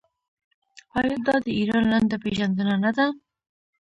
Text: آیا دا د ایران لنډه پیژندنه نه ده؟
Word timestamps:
آیا 0.99 1.17
دا 1.27 1.35
د 1.45 1.47
ایران 1.57 1.83
لنډه 1.93 2.17
پیژندنه 2.23 2.75
نه 2.83 2.91
ده؟ 2.97 3.05